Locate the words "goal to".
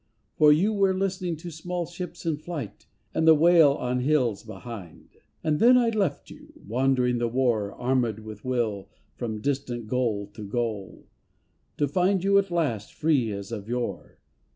9.85-10.43, 10.43-11.87